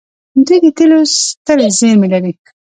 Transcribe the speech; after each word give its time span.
دوی 0.45 0.57
د 0.63 0.67
تیلو 0.77 0.99
سترې 1.15 1.67
زیرمې 1.77 2.07
لري. 2.13 2.33